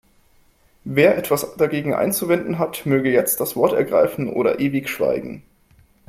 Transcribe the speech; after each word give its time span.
Wer 0.83 1.15
etwas 1.15 1.55
dagegen 1.57 1.93
einzuwenden 1.93 2.57
hat, 2.57 2.87
möge 2.87 3.11
jetzt 3.11 3.39
das 3.39 3.55
Wort 3.55 3.73
ergreifen 3.73 4.33
oder 4.33 4.59
ewig 4.59 4.89
schweigen. 4.89 5.43